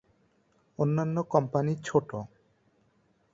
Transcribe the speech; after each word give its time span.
অন্যান্য 0.79 1.15
কোম্পানি 1.33 1.73
ছোট। 1.85 2.09